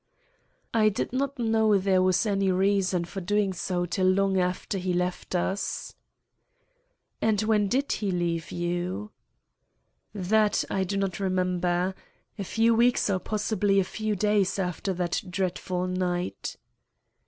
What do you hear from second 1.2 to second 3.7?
know there was any reason for doing